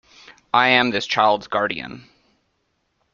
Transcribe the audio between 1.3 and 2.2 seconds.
guardian.